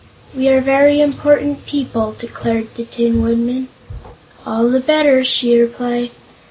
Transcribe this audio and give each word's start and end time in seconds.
"We 0.33 0.47
are 0.49 0.61
very 0.61 0.99
important 0.99 1.67
people," 1.67 2.13
declared 2.17 2.73
the 2.73 2.85
Tin 2.85 3.21
Woodman. 3.21 3.67
"All 4.47 4.67
the 4.67 4.79
better," 4.79 5.23
she 5.23 5.55
replied. 5.59 6.09